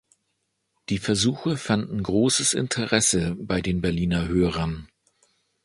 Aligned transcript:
Die 0.89 0.97
Versuche 0.97 1.57
fanden 1.57 2.01
großes 2.01 2.55
Interesse 2.55 3.35
bei 3.39 3.61
den 3.61 3.81
Berliner 3.81 4.27
Hörern. 4.27 4.87